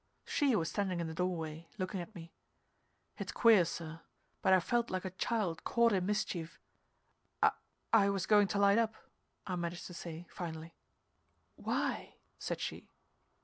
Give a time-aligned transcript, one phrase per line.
[0.25, 2.33] She was standing in the doorway, looking at me.
[3.19, 4.01] It's queer, sir,
[4.41, 6.59] but I felt like a child caught in mischief.
[7.43, 7.51] "I
[7.93, 8.95] I was going to light up,"
[9.45, 10.73] I managed to say, finally.
[11.55, 12.89] "Why?" said she.